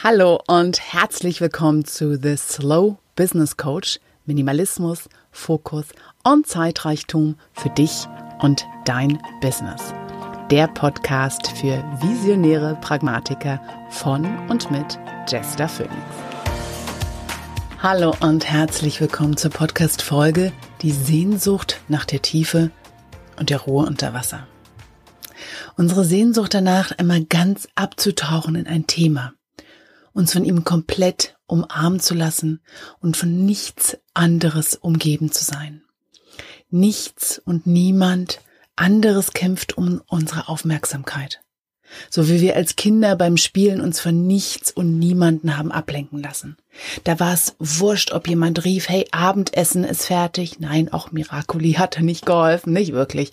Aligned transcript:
Hallo 0.00 0.40
und 0.46 0.78
herzlich 0.92 1.40
willkommen 1.40 1.84
zu 1.84 2.16
The 2.22 2.36
Slow 2.36 2.98
Business 3.16 3.56
Coach. 3.56 3.98
Minimalismus, 4.26 5.08
Fokus 5.32 5.86
und 6.22 6.46
Zeitreichtum 6.46 7.34
für 7.52 7.70
dich 7.70 8.06
und 8.38 8.64
dein 8.84 9.18
Business. 9.40 9.92
Der 10.52 10.68
Podcast 10.68 11.48
für 11.48 11.82
visionäre 12.00 12.78
Pragmatiker 12.80 13.60
von 13.90 14.24
und 14.48 14.70
mit 14.70 15.00
Jester 15.26 15.68
Phoenix. 15.68 15.96
Hallo 17.82 18.14
und 18.20 18.48
herzlich 18.48 19.00
willkommen 19.00 19.36
zur 19.36 19.50
Podcast-Folge 19.50 20.52
Die 20.80 20.92
Sehnsucht 20.92 21.80
nach 21.88 22.04
der 22.04 22.22
Tiefe 22.22 22.70
und 23.36 23.50
der 23.50 23.62
Ruhe 23.62 23.84
unter 23.84 24.14
Wasser. 24.14 24.46
Unsere 25.76 26.04
Sehnsucht 26.04 26.54
danach, 26.54 26.92
einmal 26.98 27.24
ganz 27.24 27.66
abzutauchen 27.74 28.54
in 28.54 28.68
ein 28.68 28.86
Thema 28.86 29.32
uns 30.18 30.32
von 30.32 30.44
ihm 30.44 30.64
komplett 30.64 31.38
umarmen 31.46 32.00
zu 32.00 32.12
lassen 32.12 32.60
und 32.98 33.16
von 33.16 33.46
nichts 33.46 33.96
anderes 34.14 34.74
umgeben 34.74 35.30
zu 35.30 35.44
sein. 35.44 35.84
Nichts 36.70 37.38
und 37.38 37.68
niemand 37.68 38.40
anderes 38.74 39.32
kämpft 39.32 39.78
um 39.78 40.02
unsere 40.08 40.48
Aufmerksamkeit. 40.48 41.40
So 42.10 42.28
wie 42.28 42.40
wir 42.40 42.56
als 42.56 42.76
Kinder 42.76 43.16
beim 43.16 43.36
Spielen 43.36 43.80
uns 43.80 44.00
von 44.00 44.26
nichts 44.26 44.70
und 44.70 44.98
niemanden 44.98 45.56
haben 45.56 45.72
ablenken 45.72 46.22
lassen. 46.22 46.56
Da 47.04 47.18
war 47.18 47.32
es 47.32 47.56
wurscht, 47.58 48.12
ob 48.12 48.28
jemand 48.28 48.64
rief, 48.64 48.88
hey, 48.88 49.06
Abendessen 49.10 49.84
ist 49.84 50.06
fertig. 50.06 50.60
Nein, 50.60 50.92
auch 50.92 51.10
Miraculi 51.10 51.72
hatte 51.72 52.04
nicht 52.04 52.26
geholfen, 52.26 52.72
nicht 52.72 52.92
wirklich. 52.92 53.30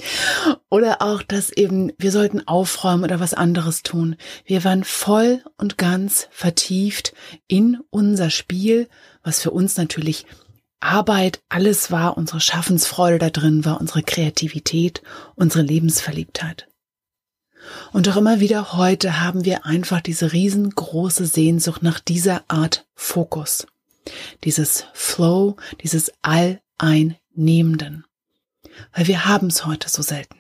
Oder 0.70 1.02
auch, 1.02 1.22
dass 1.22 1.52
eben 1.52 1.92
wir 1.98 2.12
sollten 2.12 2.48
aufräumen 2.48 3.04
oder 3.04 3.20
was 3.20 3.34
anderes 3.34 3.84
tun. 3.84 4.16
Wir 4.46 4.64
waren 4.64 4.84
voll 4.84 5.44
und 5.58 5.78
ganz 5.78 6.28
vertieft 6.32 7.14
in 7.48 7.80
unser 7.90 8.30
Spiel, 8.30 8.88
was 9.24 9.42
für 9.42 9.52
uns 9.52 9.78
natürlich 9.78 10.26
Arbeit, 10.80 11.42
alles 11.50 11.90
war, 11.92 12.18
unsere 12.18 12.40
Schaffensfreude 12.40 13.18
da 13.18 13.30
drin 13.30 13.66
war, 13.66 13.80
unsere 13.82 14.04
Kreativität, 14.04 15.02
unsere 15.36 15.64
Lebensverliebtheit. 15.64 16.68
Und 17.92 18.10
auch 18.10 18.18
immer 18.18 18.40
wieder 18.40 18.74
heute 18.74 19.22
haben 19.22 19.46
wir 19.46 19.66
einfach 19.66 20.02
diese 20.02 20.34
riesengroße 20.34 21.26
Sehnsucht 21.26 21.84
nach 21.84 22.00
dieser 22.00 22.44
Art 22.48 22.86
Fokus. 22.96 23.68
Dieses 24.44 24.86
Flow, 24.94 25.56
dieses 25.82 26.12
Alleinnehmenden. 26.22 28.06
Weil 28.94 29.08
wir 29.08 29.26
haben 29.26 29.48
es 29.48 29.66
heute 29.66 29.90
so 29.90 30.02
selten. 30.02 30.35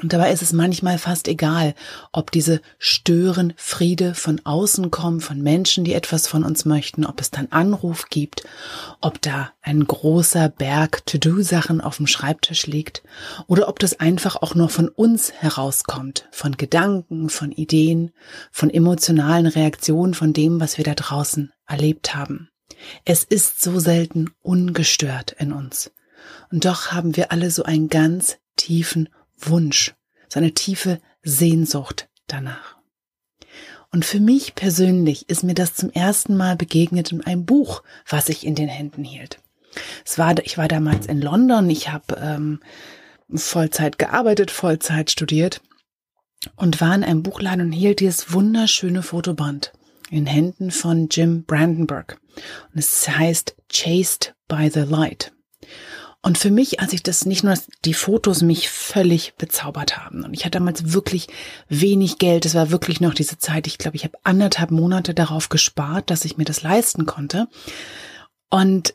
Und 0.00 0.14
dabei 0.14 0.32
ist 0.32 0.40
es 0.40 0.54
manchmal 0.54 0.96
fast 0.96 1.28
egal, 1.28 1.74
ob 2.12 2.30
diese 2.30 2.62
Stören 2.78 3.52
Friede 3.58 4.14
von 4.14 4.40
außen 4.42 4.90
kommen, 4.90 5.20
von 5.20 5.42
Menschen, 5.42 5.84
die 5.84 5.92
etwas 5.92 6.26
von 6.26 6.44
uns 6.44 6.64
möchten, 6.64 7.04
ob 7.04 7.20
es 7.20 7.30
dann 7.30 7.48
Anruf 7.50 8.06
gibt, 8.08 8.42
ob 9.02 9.20
da 9.20 9.52
ein 9.60 9.86
großer 9.86 10.48
Berg 10.48 11.04
To-Do-Sachen 11.04 11.82
auf 11.82 11.98
dem 11.98 12.06
Schreibtisch 12.06 12.66
liegt 12.66 13.02
oder 13.48 13.68
ob 13.68 13.78
das 13.78 14.00
einfach 14.00 14.36
auch 14.36 14.54
nur 14.54 14.70
von 14.70 14.88
uns 14.88 15.30
herauskommt, 15.30 16.26
von 16.32 16.56
Gedanken, 16.56 17.28
von 17.28 17.52
Ideen, 17.52 18.12
von 18.50 18.70
emotionalen 18.70 19.46
Reaktionen, 19.46 20.14
von 20.14 20.32
dem, 20.32 20.58
was 20.58 20.78
wir 20.78 20.84
da 20.84 20.94
draußen 20.94 21.52
erlebt 21.66 22.14
haben. 22.14 22.48
Es 23.04 23.24
ist 23.24 23.60
so 23.60 23.78
selten 23.78 24.30
ungestört 24.40 25.32
in 25.32 25.52
uns. 25.52 25.92
Und 26.50 26.64
doch 26.64 26.92
haben 26.92 27.14
wir 27.14 27.30
alle 27.30 27.50
so 27.50 27.64
einen 27.64 27.88
ganz 27.88 28.38
tiefen 28.56 29.10
Wunsch, 29.48 29.94
so 30.28 30.40
eine 30.40 30.52
tiefe 30.52 31.00
Sehnsucht 31.22 32.08
danach. 32.26 32.76
Und 33.90 34.04
für 34.04 34.20
mich 34.20 34.54
persönlich 34.54 35.28
ist 35.28 35.44
mir 35.44 35.54
das 35.54 35.74
zum 35.74 35.90
ersten 35.90 36.36
Mal 36.36 36.56
begegnet 36.56 37.12
in 37.12 37.20
einem 37.22 37.44
Buch, 37.44 37.82
was 38.08 38.30
ich 38.30 38.46
in 38.46 38.54
den 38.54 38.68
Händen 38.68 39.04
hielt. 39.04 39.38
Es 40.04 40.18
war, 40.18 40.34
ich 40.44 40.56
war 40.56 40.68
damals 40.68 41.06
in 41.06 41.20
London, 41.20 41.68
ich 41.68 41.90
habe 41.90 42.16
ähm, 42.20 42.60
Vollzeit 43.34 43.98
gearbeitet, 43.98 44.50
Vollzeit 44.50 45.10
studiert 45.10 45.60
und 46.56 46.80
war 46.80 46.94
in 46.94 47.04
einem 47.04 47.22
Buchladen 47.22 47.66
und 47.66 47.72
hielt 47.72 48.00
dieses 48.00 48.32
wunderschöne 48.32 49.02
Fotoband 49.02 49.72
in 50.10 50.26
Händen 50.26 50.70
von 50.70 51.08
Jim 51.10 51.44
Brandenburg. 51.44 52.18
Und 52.72 52.78
es 52.78 53.08
heißt 53.08 53.56
Chased 53.68 54.34
by 54.48 54.70
the 54.72 54.80
Light. 54.80 55.32
Und 56.24 56.38
für 56.38 56.52
mich, 56.52 56.78
als 56.78 56.92
ich 56.92 57.02
das 57.02 57.26
nicht 57.26 57.42
nur 57.42 57.54
die 57.84 57.94
Fotos 57.94 58.42
mich 58.42 58.68
völlig 58.68 59.34
bezaubert 59.34 59.96
haben. 59.96 60.22
Und 60.22 60.34
ich 60.34 60.44
hatte 60.44 60.58
damals 60.58 60.92
wirklich 60.92 61.26
wenig 61.68 62.18
Geld. 62.18 62.46
Es 62.46 62.54
war 62.54 62.70
wirklich 62.70 63.00
noch 63.00 63.12
diese 63.12 63.38
Zeit. 63.38 63.66
Ich 63.66 63.76
glaube, 63.76 63.96
ich 63.96 64.04
habe 64.04 64.16
anderthalb 64.22 64.70
Monate 64.70 65.14
darauf 65.14 65.48
gespart, 65.48 66.10
dass 66.10 66.24
ich 66.24 66.36
mir 66.36 66.44
das 66.44 66.62
leisten 66.62 67.06
konnte. 67.06 67.48
Und 68.50 68.94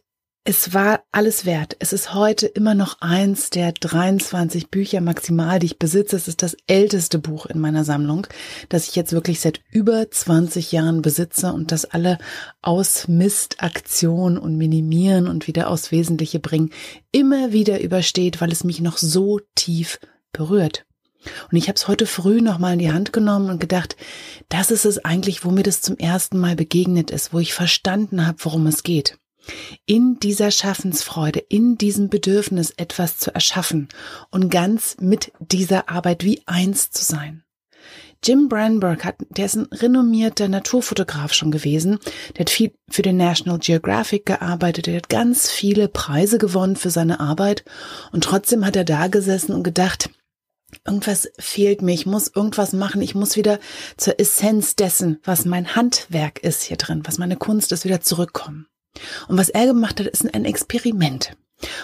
es 0.49 0.73
war 0.73 1.03
alles 1.11 1.45
wert. 1.45 1.75
Es 1.79 1.91
ist 1.91 2.13
heute 2.13 2.45
immer 2.45 2.73
noch 2.73 3.01
eins 3.01 3.49
der 3.49 3.73
23 3.73 4.69
Bücher 4.69 5.01
maximal, 5.01 5.59
die 5.59 5.65
ich 5.65 5.77
besitze. 5.77 6.15
Es 6.15 6.29
ist 6.29 6.41
das 6.41 6.55
älteste 6.67 7.19
Buch 7.19 7.47
in 7.47 7.59
meiner 7.59 7.83
Sammlung, 7.83 8.27
das 8.69 8.87
ich 8.87 8.95
jetzt 8.95 9.11
wirklich 9.11 9.41
seit 9.41 9.59
über 9.69 10.09
20 10.09 10.71
Jahren 10.71 11.01
besitze 11.01 11.51
und 11.51 11.73
das 11.73 11.83
alle 11.83 12.17
aus 12.61 13.09
Mist, 13.09 13.61
Aktion 13.61 14.37
und 14.37 14.57
Minimieren 14.57 15.27
und 15.27 15.47
wieder 15.47 15.69
aus 15.69 15.91
Wesentliche 15.91 16.39
bringen 16.39 16.71
immer 17.11 17.51
wieder 17.51 17.81
übersteht, 17.81 18.39
weil 18.39 18.53
es 18.53 18.63
mich 18.63 18.79
noch 18.79 18.97
so 18.97 19.41
tief 19.53 19.99
berührt. 20.31 20.85
Und 21.51 21.57
ich 21.57 21.67
habe 21.67 21.75
es 21.75 21.89
heute 21.89 22.05
früh 22.05 22.39
nochmal 22.39 22.71
in 22.71 22.79
die 22.79 22.93
Hand 22.93 23.11
genommen 23.11 23.49
und 23.49 23.59
gedacht, 23.59 23.97
das 24.47 24.71
ist 24.71 24.85
es 24.85 25.03
eigentlich, 25.03 25.43
wo 25.43 25.51
mir 25.51 25.63
das 25.63 25.81
zum 25.81 25.97
ersten 25.97 26.37
Mal 26.37 26.55
begegnet 26.55 27.11
ist, 27.11 27.33
wo 27.33 27.39
ich 27.39 27.53
verstanden 27.53 28.25
habe, 28.25 28.37
worum 28.45 28.65
es 28.67 28.83
geht 28.83 29.17
in 29.85 30.19
dieser 30.19 30.51
Schaffensfreude, 30.51 31.39
in 31.39 31.77
diesem 31.77 32.09
Bedürfnis 32.09 32.71
etwas 32.71 33.17
zu 33.17 33.33
erschaffen 33.33 33.89
und 34.31 34.49
ganz 34.49 34.97
mit 34.99 35.31
dieser 35.39 35.89
Arbeit 35.89 36.23
wie 36.23 36.41
eins 36.45 36.91
zu 36.91 37.03
sein. 37.03 37.43
Jim 38.23 38.49
Branberg 38.49 39.05
hat, 39.05 39.15
der 39.29 39.45
ist 39.45 39.55
ein 39.55 39.67
renommierter 39.71 40.47
Naturfotograf 40.47 41.33
schon 41.33 41.51
gewesen. 41.51 41.99
Der 42.35 42.41
hat 42.41 42.49
viel 42.49 42.73
für 42.89 43.03
den 43.03 43.17
National 43.17 43.59
Geographic 43.59 44.25
gearbeitet. 44.25 44.87
Der 44.87 44.97
hat 44.97 45.09
ganz 45.09 45.51
viele 45.51 45.87
Preise 45.87 46.37
gewonnen 46.37 46.75
für 46.75 46.89
seine 46.89 47.19
Arbeit. 47.19 47.63
Und 48.11 48.23
trotzdem 48.23 48.65
hat 48.65 48.75
er 48.75 48.85
da 48.85 49.07
gesessen 49.07 49.53
und 49.53 49.63
gedacht, 49.63 50.09
irgendwas 50.85 51.29
fehlt 51.37 51.81
mir. 51.81 51.93
Ich 51.93 52.05
muss 52.05 52.27
irgendwas 52.27 52.73
machen. 52.73 53.01
Ich 53.01 53.15
muss 53.15 53.35
wieder 53.35 53.59
zur 53.97 54.19
Essenz 54.19 54.75
dessen, 54.75 55.19
was 55.23 55.45
mein 55.45 55.75
Handwerk 55.75 56.39
ist 56.43 56.63
hier 56.63 56.77
drin, 56.77 57.03
was 57.05 57.19
meine 57.19 57.37
Kunst 57.37 57.71
ist, 57.71 57.85
wieder 57.85 58.01
zurückkommen. 58.01 58.67
Und 59.27 59.37
was 59.37 59.49
er 59.49 59.65
gemacht 59.65 59.99
hat, 59.99 60.07
ist 60.07 60.33
ein 60.33 60.45
Experiment. 60.45 61.35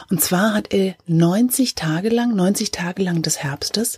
Und 0.09 0.21
zwar 0.21 0.53
hat 0.53 0.71
er 0.71 0.95
90 1.07 1.73
Tage 1.73 2.09
lang, 2.09 2.35
90 2.35 2.71
Tage 2.71 3.01
lang 3.01 3.23
des 3.23 3.39
Herbstes, 3.41 3.97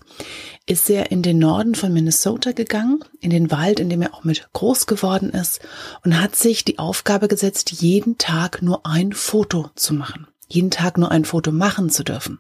ist 0.66 0.90
er 0.90 1.12
in 1.12 1.22
den 1.22 1.38
Norden 1.38 1.76
von 1.76 1.92
Minnesota 1.92 2.54
gegangen, 2.54 3.04
in 3.20 3.30
den 3.30 3.52
Wald, 3.52 3.82
in 3.82 3.90
dem 3.90 4.02
er 4.02 4.14
auch 4.14 4.24
mit 4.24 4.48
groß 4.54 4.88
geworden 4.88 5.32
ist, 5.32 5.60
und 6.04 6.22
hat 6.22 6.36
sich 6.36 6.64
die 6.64 6.80
Aufgabe 6.80 7.28
gesetzt, 7.28 7.72
jeden 7.72 8.18
Tag 8.18 8.62
nur 8.62 8.86
ein 8.86 9.12
Foto 9.12 9.70
zu 9.76 9.94
machen. 9.94 10.28
Jeden 10.48 10.72
Tag 10.72 10.98
nur 10.98 11.12
ein 11.12 11.26
Foto 11.26 11.52
machen 11.52 11.90
zu 11.90 12.04
dürfen. 12.04 12.40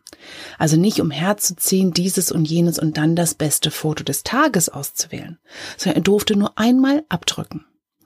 Also 0.59 0.78
nicht 0.78 1.02
umherzuziehen, 1.02 1.91
dieses 1.91 2.31
und 2.31 2.46
jenes 2.46 2.78
und 2.78 2.97
dann 2.97 3.16
das 3.16 3.34
beste 3.34 3.72
Foto 3.72 4.03
des 4.03 4.24
Tages 4.24 4.69
auszuwählen, 4.69 5.40
sondern 5.75 5.97
er 5.97 6.03
durfte 6.03 6.35
nur 6.38 6.58
einmal 6.58 7.03
abdrücken. 7.09 7.66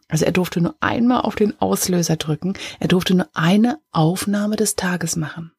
Also 0.10 0.26
er 0.26 0.32
durfte 0.32 0.60
nur 0.60 0.76
einmal 0.82 1.22
auf 1.22 1.36
den 1.36 1.60
Auslöser 1.62 2.18
drücken. 2.18 2.54
Er 2.80 2.88
durfte 2.88 3.14
nur 3.14 3.30
eine 3.34 3.80
Aufnahme 3.92 4.58
des 4.58 4.76
Tages 4.76 5.16
machen. 5.16 5.54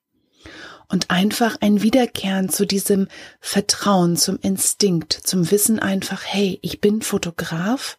Und 0.89 1.09
einfach 1.09 1.57
ein 1.61 1.83
Wiederkehren 1.83 2.49
zu 2.49 2.67
diesem 2.67 3.07
Vertrauen, 3.41 4.17
zum 4.17 4.39
Instinkt, 4.43 5.13
zum 5.13 5.53
Wissen 5.53 5.79
einfach, 5.79 6.23
hey, 6.25 6.59
ich 6.63 6.81
bin 6.81 7.01
Fotograf. 7.01 7.97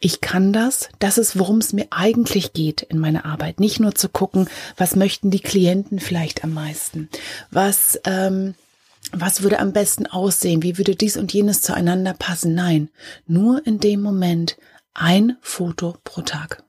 Ich 0.00 0.20
kann 0.20 0.52
das. 0.52 0.88
Das 0.98 1.18
ist, 1.18 1.38
worum 1.38 1.58
es 1.58 1.72
mir 1.72 1.86
eigentlich 1.90 2.52
geht 2.52 2.82
in 2.82 2.98
meiner 2.98 3.26
Arbeit. 3.26 3.60
Nicht 3.60 3.78
nur 3.78 3.94
zu 3.94 4.08
gucken, 4.08 4.48
was 4.76 4.96
möchten 4.96 5.30
die 5.30 5.40
Klienten 5.40 6.00
vielleicht 6.00 6.42
am 6.42 6.52
meisten. 6.52 7.08
Was, 7.52 8.00
ähm, 8.04 8.54
was 9.12 9.42
würde 9.42 9.60
am 9.60 9.72
besten 9.72 10.06
aussehen? 10.06 10.64
Wie 10.64 10.78
würde 10.78 10.96
dies 10.96 11.16
und 11.16 11.32
jenes 11.32 11.62
zueinander 11.62 12.14
passen? 12.14 12.54
Nein, 12.54 12.88
nur 13.28 13.64
in 13.64 13.78
dem 13.78 14.00
Moment 14.02 14.56
ein 15.00 15.38
Foto 15.40 15.96
pro 16.04 16.20
Tag. 16.20 16.62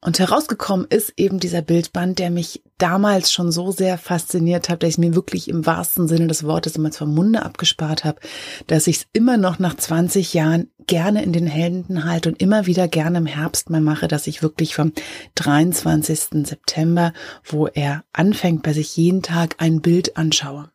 Und 0.00 0.20
herausgekommen 0.20 0.86
ist 0.88 1.14
eben 1.16 1.40
dieser 1.40 1.62
Bildband, 1.62 2.20
der 2.20 2.30
mich 2.30 2.62
damals 2.76 3.32
schon 3.32 3.50
so 3.50 3.72
sehr 3.72 3.98
fasziniert 3.98 4.68
hat, 4.68 4.82
dass 4.82 4.90
ich 4.90 4.98
mir 4.98 5.14
wirklich 5.14 5.48
im 5.48 5.66
wahrsten 5.66 6.06
Sinne 6.06 6.28
des 6.28 6.44
Wortes 6.44 6.76
immer 6.76 6.92
vom 6.92 7.12
Munde 7.12 7.44
abgespart 7.44 8.04
habe, 8.04 8.20
dass 8.68 8.86
ich 8.86 8.98
es 8.98 9.06
immer 9.12 9.38
noch 9.38 9.58
nach 9.58 9.74
20 9.74 10.34
Jahren 10.34 10.70
gerne 10.86 11.24
in 11.24 11.32
den 11.32 11.48
Händen 11.48 12.04
halte 12.04 12.28
und 12.28 12.40
immer 12.40 12.66
wieder 12.66 12.86
gerne 12.86 13.18
im 13.18 13.26
Herbst 13.26 13.70
mal 13.70 13.80
mache, 13.80 14.06
dass 14.06 14.28
ich 14.28 14.42
wirklich 14.42 14.76
vom 14.76 14.92
23. 15.34 16.46
September, 16.46 17.12
wo 17.42 17.66
er 17.66 18.04
anfängt, 18.12 18.62
bei 18.62 18.74
sich 18.74 18.96
jeden 18.96 19.22
Tag 19.22 19.56
ein 19.58 19.80
Bild 19.80 20.16
anschaue. 20.16 20.70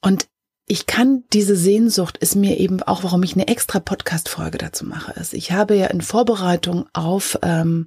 Und 0.00 0.28
ich 0.66 0.86
kann 0.86 1.22
diese 1.32 1.56
Sehnsucht 1.56 2.18
ist 2.18 2.34
mir 2.34 2.58
eben 2.58 2.82
auch, 2.82 3.04
warum 3.04 3.22
ich 3.22 3.34
eine 3.34 3.46
extra 3.46 3.78
Podcast-Folge 3.78 4.58
dazu 4.58 4.84
mache. 4.84 5.12
Ist, 5.12 5.32
ich 5.32 5.52
habe 5.52 5.76
ja 5.76 5.86
in 5.86 6.00
Vorbereitung 6.00 6.86
auf 6.92 7.38
ähm, 7.42 7.86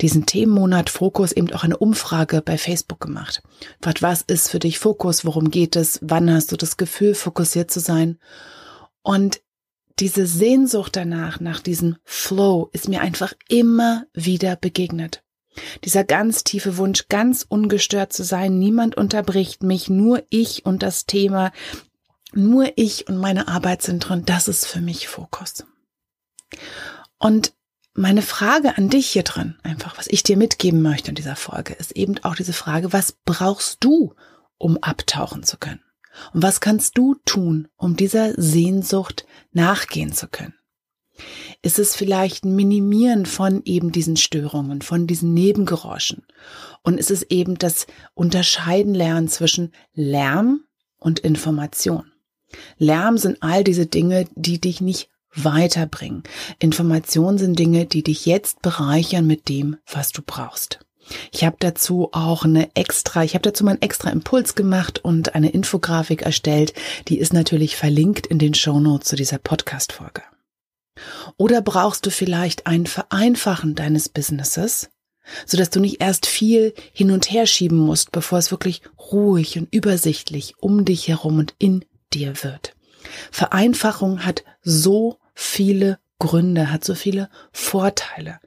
diesen 0.00 0.24
Themenmonat 0.24 0.88
Fokus 0.88 1.32
eben 1.32 1.52
auch 1.52 1.62
eine 1.62 1.76
Umfrage 1.76 2.40
bei 2.40 2.56
Facebook 2.56 3.00
gemacht. 3.00 3.42
Was 4.00 4.22
ist 4.22 4.50
für 4.50 4.58
dich 4.58 4.78
Fokus? 4.78 5.26
Worum 5.26 5.50
geht 5.50 5.76
es? 5.76 5.98
Wann 6.02 6.32
hast 6.32 6.52
du 6.52 6.56
das 6.56 6.78
Gefühl, 6.78 7.14
fokussiert 7.14 7.70
zu 7.70 7.80
sein? 7.80 8.18
Und 9.02 9.40
diese 9.98 10.26
Sehnsucht 10.26 10.96
danach, 10.96 11.40
nach 11.40 11.60
diesem 11.60 11.96
Flow, 12.04 12.70
ist 12.72 12.88
mir 12.88 13.00
einfach 13.02 13.34
immer 13.48 14.04
wieder 14.14 14.56
begegnet. 14.56 15.22
Dieser 15.84 16.04
ganz 16.04 16.44
tiefe 16.44 16.76
Wunsch, 16.76 17.08
ganz 17.08 17.46
ungestört 17.48 18.12
zu 18.12 18.24
sein, 18.24 18.58
niemand 18.58 18.96
unterbricht 18.96 19.62
mich, 19.62 19.88
nur 19.88 20.22
ich 20.28 20.66
und 20.66 20.82
das 20.82 21.06
Thema, 21.06 21.52
nur 22.36 22.72
ich 22.76 23.08
und 23.08 23.16
meine 23.16 23.48
Arbeit 23.48 23.82
sind 23.82 24.00
drin, 24.00 24.24
das 24.24 24.48
ist 24.48 24.66
für 24.66 24.80
mich 24.80 25.08
Fokus. 25.08 25.64
Und 27.18 27.52
meine 27.94 28.22
Frage 28.22 28.76
an 28.76 28.90
dich 28.90 29.08
hier 29.08 29.22
drin, 29.22 29.56
einfach, 29.62 29.96
was 29.96 30.06
ich 30.06 30.22
dir 30.22 30.36
mitgeben 30.36 30.82
möchte 30.82 31.10
in 31.10 31.14
dieser 31.14 31.36
Folge, 31.36 31.72
ist 31.72 31.92
eben 31.92 32.22
auch 32.24 32.34
diese 32.34 32.52
Frage, 32.52 32.92
was 32.92 33.12
brauchst 33.24 33.82
du, 33.82 34.14
um 34.58 34.76
abtauchen 34.78 35.42
zu 35.42 35.56
können? 35.56 35.80
Und 36.32 36.42
was 36.42 36.60
kannst 36.60 36.96
du 36.98 37.16
tun, 37.24 37.68
um 37.76 37.96
dieser 37.96 38.34
Sehnsucht 38.40 39.26
nachgehen 39.52 40.12
zu 40.12 40.28
können? 40.28 40.54
Ist 41.62 41.78
es 41.78 41.96
vielleicht 41.96 42.44
ein 42.44 42.54
Minimieren 42.54 43.24
von 43.24 43.62
eben 43.64 43.92
diesen 43.92 44.16
Störungen, 44.16 44.82
von 44.82 45.06
diesen 45.06 45.32
Nebengeräuschen? 45.32 46.26
Und 46.82 46.98
ist 46.98 47.10
es 47.10 47.22
eben 47.24 47.56
das 47.56 47.86
Unterscheiden 48.14 48.94
lernen 48.94 49.28
zwischen 49.28 49.72
Lärm 49.94 50.64
und 50.98 51.20
Information? 51.20 52.12
Lärm 52.78 53.18
sind 53.18 53.38
all 53.42 53.64
diese 53.64 53.86
Dinge, 53.86 54.26
die 54.34 54.60
dich 54.60 54.80
nicht 54.80 55.10
weiterbringen. 55.34 56.22
Information 56.58 57.38
sind 57.38 57.58
Dinge, 57.58 57.86
die 57.86 58.02
dich 58.02 58.26
jetzt 58.26 58.62
bereichern 58.62 59.26
mit 59.26 59.48
dem, 59.48 59.76
was 59.86 60.12
du 60.12 60.22
brauchst. 60.24 60.80
Ich 61.32 61.44
habe 61.44 61.56
dazu 61.60 62.08
auch 62.12 62.44
eine 62.44 62.74
extra, 62.74 63.22
ich 63.22 63.34
habe 63.34 63.42
dazu 63.42 63.64
mal 63.64 63.72
einen 63.72 63.82
extra 63.82 64.10
Impuls 64.10 64.54
gemacht 64.54 65.04
und 65.04 65.34
eine 65.34 65.50
Infografik 65.50 66.22
erstellt. 66.22 66.74
Die 67.08 67.18
ist 67.18 67.32
natürlich 67.32 67.76
verlinkt 67.76 68.26
in 68.26 68.38
den 68.38 68.54
Show 68.54 68.80
Notes 68.80 69.08
zu 69.08 69.16
dieser 69.16 69.38
Podcast-Folge. 69.38 70.22
Oder 71.36 71.60
brauchst 71.60 72.06
du 72.06 72.10
vielleicht 72.10 72.66
ein 72.66 72.86
Vereinfachen 72.86 73.74
deines 73.74 74.08
Businesses, 74.08 74.88
so 75.44 75.56
dass 75.56 75.70
du 75.70 75.80
nicht 75.80 76.00
erst 76.00 76.26
viel 76.26 76.74
hin 76.92 77.10
und 77.10 77.30
her 77.30 77.46
schieben 77.46 77.78
musst, 77.78 78.12
bevor 78.12 78.38
es 78.38 78.50
wirklich 78.50 78.82
ruhig 79.12 79.58
und 79.58 79.72
übersichtlich 79.72 80.54
um 80.58 80.84
dich 80.84 81.08
herum 81.08 81.38
und 81.38 81.54
in 81.58 81.84
dir 82.16 82.42
wird. 82.42 82.74
Vereinfachung 83.30 84.24
hat 84.24 84.44
so 84.62 85.18
viele 85.34 85.98
Gründe, 86.18 86.70
hat 86.70 86.84
so 86.84 86.94
viele 86.94 87.28
Vorteile. 87.52 88.40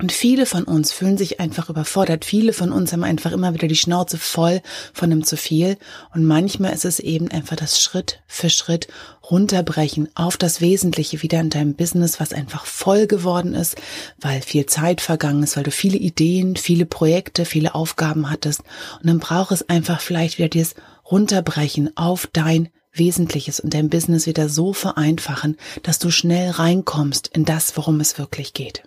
Und 0.00 0.12
viele 0.12 0.46
von 0.46 0.62
uns 0.62 0.92
fühlen 0.92 1.18
sich 1.18 1.40
einfach 1.40 1.70
überfordert. 1.70 2.24
Viele 2.24 2.52
von 2.52 2.70
uns 2.70 2.92
haben 2.92 3.02
einfach 3.02 3.32
immer 3.32 3.52
wieder 3.52 3.66
die 3.66 3.74
Schnauze 3.74 4.16
voll 4.16 4.62
von 4.94 5.10
dem 5.10 5.24
zu 5.24 5.36
viel. 5.36 5.76
Und 6.14 6.24
manchmal 6.24 6.72
ist 6.72 6.84
es 6.84 7.00
eben 7.00 7.28
einfach 7.32 7.56
das 7.56 7.82
Schritt 7.82 8.22
für 8.28 8.48
Schritt 8.48 8.86
runterbrechen 9.28 10.08
auf 10.14 10.36
das 10.36 10.60
Wesentliche 10.60 11.22
wieder 11.22 11.40
in 11.40 11.50
deinem 11.50 11.74
Business, 11.74 12.20
was 12.20 12.32
einfach 12.32 12.64
voll 12.64 13.08
geworden 13.08 13.54
ist, 13.54 13.74
weil 14.20 14.40
viel 14.40 14.66
Zeit 14.66 15.00
vergangen 15.00 15.42
ist, 15.42 15.56
weil 15.56 15.64
du 15.64 15.72
viele 15.72 15.98
Ideen, 15.98 16.54
viele 16.54 16.86
Projekte, 16.86 17.44
viele 17.44 17.74
Aufgaben 17.74 18.30
hattest. 18.30 18.60
Und 19.00 19.08
dann 19.08 19.18
braucht 19.18 19.50
es 19.50 19.68
einfach 19.68 20.00
vielleicht 20.00 20.38
wieder 20.38 20.48
dieses 20.48 20.76
Runterbrechen 21.10 21.96
auf 21.96 22.28
dein 22.32 22.68
Wesentliches 22.92 23.60
und 23.60 23.74
dein 23.74 23.90
Business 23.90 24.26
wieder 24.26 24.48
so 24.48 24.72
vereinfachen, 24.72 25.56
dass 25.82 25.98
du 25.98 26.10
schnell 26.10 26.50
reinkommst 26.50 27.28
in 27.28 27.44
das, 27.44 27.76
worum 27.76 28.00
es 28.00 28.18
wirklich 28.18 28.52
geht. 28.52 28.82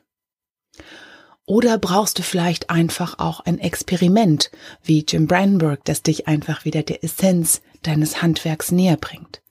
Oder 1.45 1.77
brauchst 1.77 2.19
du 2.19 2.23
vielleicht 2.23 2.69
einfach 2.69 3.19
auch 3.19 3.41
ein 3.41 3.59
Experiment 3.59 4.51
wie 4.83 5.03
Jim 5.07 5.27
Brandenburg, 5.27 5.83
das 5.85 6.03
dich 6.03 6.27
einfach 6.27 6.65
wieder 6.65 6.83
der 6.83 7.03
Essenz 7.03 7.62
deines 7.83 8.21
Handwerks 8.21 8.71
näher 8.71 8.97
bringt? 8.97 9.41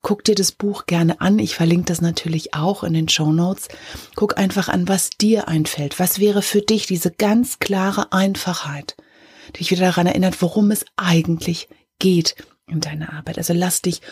Guck 0.00 0.24
dir 0.24 0.34
das 0.34 0.52
Buch 0.52 0.86
gerne 0.86 1.20
an. 1.20 1.38
Ich 1.38 1.54
verlinke 1.54 1.86
das 1.86 2.00
natürlich 2.00 2.54
auch 2.54 2.84
in 2.84 2.92
den 2.92 3.08
Show 3.08 3.32
Notes. 3.32 3.68
Guck 4.14 4.38
einfach 4.38 4.68
an, 4.68 4.88
was 4.88 5.10
dir 5.10 5.48
einfällt. 5.48 5.98
Was 5.98 6.18
wäre 6.18 6.42
für 6.42 6.60
dich 6.60 6.86
diese 6.86 7.10
ganz 7.10 7.58
klare 7.58 8.12
Einfachheit, 8.12 8.96
die 9.48 9.58
dich 9.58 9.70
wieder 9.72 9.86
daran 9.86 10.06
erinnert, 10.06 10.40
worum 10.40 10.70
es 10.70 10.84
eigentlich 10.96 11.68
geht 11.98 12.36
in 12.66 12.80
deiner 12.80 13.12
Arbeit. 13.12 13.38
Also 13.38 13.54
lass 13.54 13.82
dich 13.82 14.02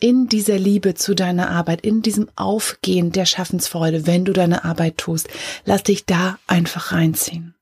in 0.00 0.28
dieser 0.28 0.58
Liebe 0.58 0.94
zu 0.94 1.14
deiner 1.14 1.50
Arbeit, 1.50 1.80
in 1.80 2.02
diesem 2.02 2.28
Aufgehen 2.36 3.12
der 3.12 3.24
Schaffensfreude, 3.24 4.06
wenn 4.06 4.24
du 4.24 4.32
deine 4.32 4.64
Arbeit 4.64 4.98
tust, 4.98 5.28
lass 5.64 5.82
dich 5.82 6.04
da 6.04 6.38
einfach 6.46 6.92
reinziehen. 6.92 7.54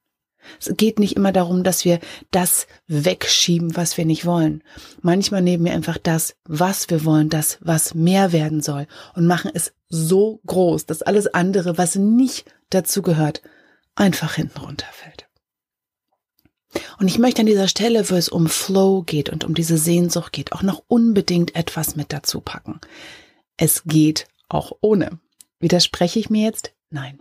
Es 0.61 0.72
geht 0.76 0.99
nicht 0.99 1.16
immer 1.16 1.32
darum, 1.32 1.64
dass 1.64 1.84
wir 1.84 2.00
das 2.31 2.66
wegschieben, 2.87 3.76
was 3.76 3.96
wir 3.96 4.05
nicht 4.05 4.26
wollen. 4.26 4.62
Manchmal 5.00 5.40
nehmen 5.40 5.64
wir 5.64 5.72
einfach 5.72 5.96
das, 5.96 6.37
was 6.44 6.90
wir 6.90 7.05
wollen, 7.05 7.31
das, 7.31 7.58
was 7.61 7.94
mehr 7.94 8.32
werden 8.32 8.61
soll 8.61 8.87
und 9.14 9.26
machen 9.26 9.50
es 9.55 9.72
so 9.88 10.40
groß, 10.46 10.87
dass 10.87 11.02
alles 11.02 11.28
andere, 11.28 11.78
was 11.78 11.94
nicht 11.94 12.52
dazu 12.70 13.00
gehört, 13.00 13.43
einfach 13.94 14.34
hinten 14.34 14.58
runterfällt. 14.58 15.24
Und 16.99 17.09
ich 17.09 17.19
möchte 17.19 17.41
an 17.41 17.47
dieser 17.47 17.69
Stelle, 17.69 18.09
wo 18.11 18.15
es 18.15 18.29
um 18.29 18.49
Flow 18.49 19.03
geht 19.03 19.29
und 19.29 19.44
um 19.44 19.55
diese 19.55 19.79
Sehnsucht 19.79 20.32
geht, 20.32 20.53
auch 20.53 20.62
noch 20.62 20.82
unbedingt 20.88 21.55
etwas 21.56 21.97
mit 21.97 22.12
dazu 22.12 22.41
packen. 22.41 22.81
Es 23.56 23.85
geht 23.85 24.26
auch 24.49 24.73
ohne. 24.81 25.19
Widerspreche 25.61 26.19
ich 26.19 26.31
mir 26.31 26.44
jetzt? 26.44 26.73
Nein. 26.91 27.19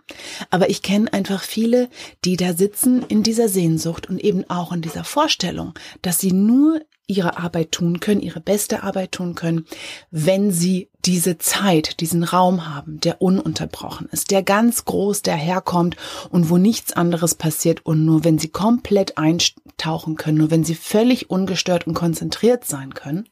Aber 0.50 0.70
ich 0.70 0.82
kenne 0.82 1.12
einfach 1.14 1.42
viele, 1.42 1.90
die 2.26 2.38
da 2.38 2.54
sitzen 2.54 3.04
in 3.08 3.24
dieser 3.24 3.50
Sehnsucht 3.50 4.08
und 4.08 4.20
eben 4.20 4.48
auch 4.50 4.72
in 4.72 4.82
dieser 4.82 5.04
Vorstellung, 5.04 5.74
dass 6.02 6.20
sie 6.20 6.32
nur 6.32 6.82
ihre 7.08 7.38
Arbeit 7.38 7.72
tun 7.72 8.00
können, 8.00 8.22
ihre 8.22 8.40
beste 8.40 8.84
Arbeit 8.84 9.12
tun 9.12 9.36
können, 9.36 9.66
wenn 10.10 10.52
sie 10.52 10.90
diese 11.06 11.38
Zeit, 11.38 12.00
diesen 12.00 12.24
Raum 12.24 12.74
haben, 12.74 13.00
der 13.02 13.22
ununterbrochen 13.22 14.08
ist, 14.12 14.32
der 14.32 14.42
ganz 14.42 14.86
groß 14.86 15.22
daherkommt 15.22 15.98
und 16.30 16.50
wo 16.50 16.58
nichts 16.58 16.94
anderes 16.94 17.36
passiert 17.36 17.86
und 17.86 18.06
nur 18.06 18.24
wenn 18.24 18.40
sie 18.40 18.48
komplett 18.48 19.18
eintauchen 19.18 20.16
können, 20.16 20.38
nur 20.38 20.52
wenn 20.52 20.64
sie 20.64 20.76
völlig 20.76 21.30
ungestört 21.30 21.88
und 21.88 21.94
konzentriert 21.94 22.66
sein 22.66 22.94
können, 22.94 23.28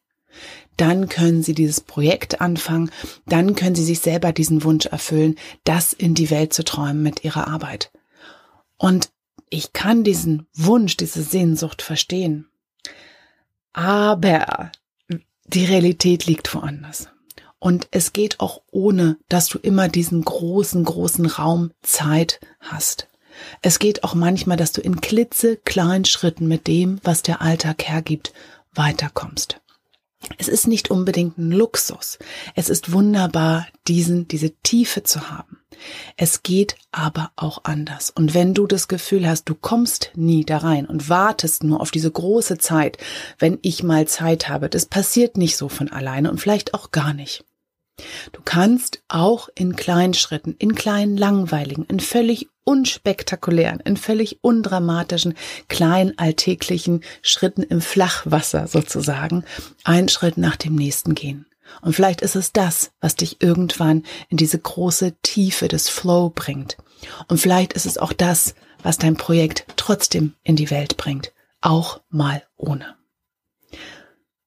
dann 0.78 1.10
können 1.10 1.44
sie 1.44 1.54
dieses 1.54 1.82
Projekt 1.82 2.42
anfangen, 2.42 2.92
dann 3.26 3.56
können 3.56 3.76
sie 3.76 3.84
sich 3.84 4.00
selber 4.00 4.32
diesen 4.32 4.64
Wunsch 4.64 4.86
erfüllen, 4.86 5.36
das 5.64 5.94
in 5.94 6.14
die 6.14 6.30
Welt 6.30 6.54
zu 6.54 6.64
träumen 6.64 7.04
mit 7.04 7.24
ihrer 7.24 7.48
Arbeit. 7.48 7.92
Und 8.78 9.10
ich 9.50 9.74
kann 9.74 10.04
diesen 10.04 10.48
Wunsch, 10.56 10.98
diese 10.98 11.22
Sehnsucht 11.22 11.82
verstehen. 11.82 12.48
Aber 13.74 14.72
die 15.46 15.66
Realität 15.66 16.26
liegt 16.26 16.54
woanders. 16.54 17.10
Und 17.60 17.88
es 17.92 18.12
geht 18.12 18.40
auch 18.40 18.62
ohne, 18.72 19.18
dass 19.30 19.48
du 19.48 19.60
immer 19.60 19.88
diesen 19.88 20.26
großen, 20.26 20.84
großen 20.84 21.28
Raum 21.28 21.72
Zeit 21.84 22.40
hast. 22.60 23.08
Es 23.62 23.80
geht 23.80 24.04
auch 24.04 24.16
manchmal, 24.16 24.58
dass 24.58 24.72
du 24.72 24.82
in 24.82 25.00
klitzekleinen 25.00 26.06
Schritten 26.06 26.48
mit 26.48 26.68
dem, 26.68 27.00
was 27.04 27.22
der 27.22 27.42
Alltag 27.42 27.88
hergibt, 27.88 28.34
weiterkommst. 28.74 29.61
Es 30.38 30.48
ist 30.48 30.68
nicht 30.68 30.92
unbedingt 30.92 31.38
ein 31.38 31.52
Luxus. 31.52 32.20
Es 32.56 32.70
ist 32.70 32.92
wunderbar, 32.92 33.68
diesen, 33.88 34.28
diese 34.28 34.52
Tiefe 34.52 35.04
zu 35.04 35.30
haben. 35.30 35.60
Es 36.16 36.44
geht 36.44 36.76
aber 36.92 37.32
auch 37.36 37.64
anders. 37.64 38.12
Und 38.12 38.34
wenn 38.34 38.54
du 38.54 38.68
das 38.68 38.88
Gefühl 38.88 39.28
hast, 39.28 39.46
du 39.46 39.56
kommst 39.56 40.12
nie 40.16 40.46
da 40.46 40.58
rein 40.58 40.86
und 40.86 41.10
wartest 41.10 41.64
nur 41.64 41.82
auf 41.82 41.92
diese 41.92 42.12
große 42.12 42.58
Zeit, 42.60 42.98
wenn 43.40 43.58
ich 43.62 43.84
mal 43.84 44.08
Zeit 44.08 44.48
habe, 44.48 44.70
das 44.70 44.86
passiert 44.86 45.38
nicht 45.38 45.58
so 45.58 45.70
von 45.70 45.92
alleine 45.92 46.30
und 46.30 46.40
vielleicht 46.40 46.74
auch 46.74 46.92
gar 46.92 47.14
nicht. 47.14 47.44
Du 48.32 48.42
kannst 48.44 49.04
auch 49.08 49.50
in 49.56 49.76
kleinen 49.76 50.14
Schritten, 50.14 50.56
in 50.58 50.76
kleinen 50.76 51.18
langweiligen, 51.18 51.86
in 51.86 52.00
völlig 52.00 52.50
unspektakulären, 52.64 53.80
in 53.80 53.98
völlig 53.98 54.40
undramatischen, 54.44 55.36
kleinen 55.68 56.18
alltäglichen 56.18 57.02
Schritten 57.22 57.64
im 57.64 57.82
Flachwasser 57.82 58.68
sozusagen 58.68 59.44
einen 59.84 60.10
Schritt 60.10 60.38
nach 60.38 60.56
dem 60.56 60.76
nächsten 60.76 61.16
gehen. 61.16 61.46
Und 61.82 61.94
vielleicht 61.94 62.22
ist 62.22 62.36
es 62.36 62.52
das, 62.52 62.92
was 63.00 63.16
dich 63.16 63.42
irgendwann 63.42 64.04
in 64.30 64.38
diese 64.38 64.60
große 64.60 65.16
Tiefe 65.22 65.68
des 65.68 65.90
Flow 65.90 66.30
bringt. 66.30 66.78
Und 67.28 67.40
vielleicht 67.40 67.74
ist 67.74 67.86
es 67.86 67.98
auch 67.98 68.14
das, 68.14 68.56
was 68.84 68.98
dein 68.98 69.16
Projekt 69.16 69.66
trotzdem 69.78 70.36
in 70.44 70.56
die 70.56 70.70
Welt 70.70 70.98
bringt, 70.98 71.32
auch 71.62 72.02
mal 72.10 72.44
ohne. 72.58 72.96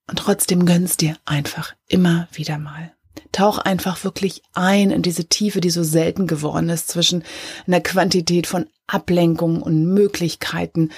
Und 0.07 0.19
trotzdem 0.19 0.67
gönnst 0.67 1.01
dir 1.01 1.17
einfach 1.25 1.75
immer 1.89 2.29
wieder 2.33 2.59
mal 2.59 2.94
Tauch 3.35 3.59
einfach 3.59 4.05
wirklich 4.05 4.43
ein 4.53 4.93
in 4.93 5.03
diese 5.03 5.25
Tiefe, 5.25 5.61
die 5.61 5.71
so 5.71 5.83
selten 5.83 6.29
geworden 6.29 6.69
ist 6.69 6.87
zwischen 6.89 7.25
einer 7.67 7.81
Quantität 7.81 8.47
von 8.47 8.67
Ablenkungen 8.87 9.61
und 9.61 9.93
Möglichkeiten, 9.93 10.91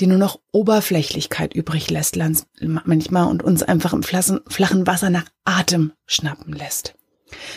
die 0.00 0.06
nur 0.06 0.16
noch 0.16 0.40
Oberflächlichkeit 0.50 1.52
übrig 1.52 1.90
lässt 1.90 2.16
manchmal 2.60 3.28
und 3.28 3.42
uns 3.42 3.62
einfach 3.62 3.92
im 3.92 4.02
flachen 4.02 4.86
Wasser 4.86 5.10
nach 5.10 5.26
Atem 5.44 5.92
schnappen 6.06 6.54
lässt. 6.54 6.94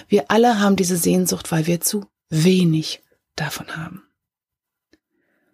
Wir 0.09 0.29
alle 0.29 0.59
haben 0.59 0.75
diese 0.75 0.97
Sehnsucht, 0.97 1.49
weil 1.53 1.65
wir 1.65 1.79
zu 1.79 2.05
wenig 2.29 3.01
davon 3.37 3.77
haben. 3.77 4.03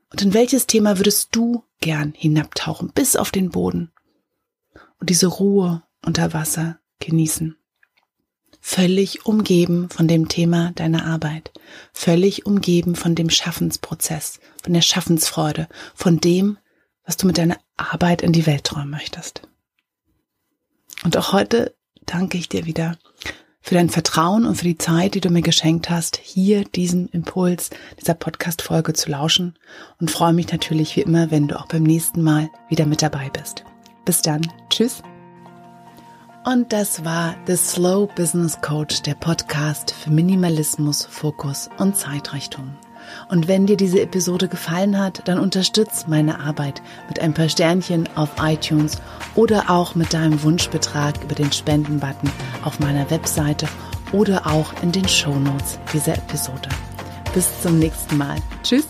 Und 0.10 0.24
in 0.24 0.34
welches 0.34 0.66
Thema 0.66 0.98
würdest 0.98 1.30
du 1.36 1.64
gern 1.80 2.14
hinabtauchen 2.18 2.92
bis 2.92 3.16
auf 3.16 3.30
den 3.30 3.52
Boden 3.52 3.92
und 5.00 5.12
diese 5.12 5.28
Ruhe 5.28 5.84
unter 6.04 6.34
Wasser 6.34 6.80
genießen? 7.00 7.56
Völlig 8.66 9.26
umgeben 9.26 9.90
von 9.90 10.08
dem 10.08 10.30
Thema 10.30 10.72
deiner 10.76 11.06
Arbeit, 11.06 11.52
völlig 11.92 12.46
umgeben 12.46 12.96
von 12.96 13.14
dem 13.14 13.30
Schaffensprozess, 13.30 14.40
von 14.64 14.72
der 14.72 14.82
Schaffensfreude, 14.82 15.68
von 15.94 16.22
dem, 16.22 16.58
was 17.06 17.18
du 17.18 17.28
mit 17.28 17.38
deiner 17.38 17.58
Arbeit 17.76 18.22
in 18.22 18.32
die 18.32 18.46
Welt 18.46 18.64
träumen 18.64 18.90
möchtest. 18.90 19.42
Und 21.04 21.18
auch 21.18 21.34
heute 21.34 21.76
danke 22.06 22.38
ich 22.38 22.48
dir 22.48 22.66
wieder 22.66 22.98
für 23.60 23.76
dein 23.76 23.90
Vertrauen 23.90 24.46
und 24.46 24.56
für 24.56 24.66
die 24.66 24.78
Zeit, 24.78 25.16
die 25.16 25.22
du 25.22 25.30
mir 25.30 25.42
geschenkt 25.42 25.90
hast, 25.90 26.16
hier 26.16 26.64
diesen 26.64 27.10
Impuls 27.10 27.70
dieser 28.00 28.14
Podcast-Folge 28.14 28.94
zu 28.94 29.12
lauschen 29.12 29.60
und 30.00 30.10
freue 30.10 30.34
mich 30.34 30.50
natürlich 30.52 30.96
wie 30.96 31.02
immer, 31.02 31.32
wenn 31.32 31.50
du 31.50 31.60
auch 31.60 31.68
beim 31.68 31.84
nächsten 31.84 32.24
Mal 32.24 32.50
wieder 32.70 32.86
mit 32.86 33.02
dabei 33.02 33.30
bist. 33.30 33.66
Bis 34.06 34.22
dann. 34.22 34.42
Tschüss. 34.70 35.04
Und 36.46 36.74
das 36.74 37.06
war 37.06 37.36
The 37.48 37.56
Slow 37.56 38.08
Business 38.16 38.60
Coach, 38.60 39.02
der 39.04 39.16
Podcast 39.16 39.92
für 39.92 40.10
Minimalismus, 40.10 41.06
Fokus 41.06 41.70
und 41.78 41.96
Zeitrichtung. 41.96 42.76
Und 43.30 43.48
wenn 43.48 43.66
dir 43.66 43.78
diese 43.78 44.02
Episode 44.02 44.50
gefallen 44.50 45.00
hat, 45.00 45.22
dann 45.26 45.40
unterstütz 45.40 46.06
meine 46.08 46.42
Arbeit 46.42 46.82
mit 47.08 47.20
ein 47.20 47.34
paar 47.34 47.48
Sternchen 47.48 48.10
auf 48.16 48.30
iTunes 48.42 48.98
oder 49.36 49.70
auch 49.70 49.96
mit 49.96 50.14
deinem 50.14 50.44
Wunschbetrag 50.44 51.24
über 51.24 51.36
den 51.36 51.52
Spenden-Button 51.52 52.30
auf 52.64 52.80
meiner 52.80 53.10
Webseite 53.10 53.68
oder 54.12 54.46
auch 54.46 54.74
in 54.82 54.92
den 54.92 55.08
Show 55.08 55.36
Notes 55.36 55.80
dieser 55.94 56.18
Episode. 56.18 56.68
Bis 57.34 57.62
zum 57.62 57.80
nächsten 57.80 58.18
Mal. 58.18 58.36
Tschüss. 58.64 58.88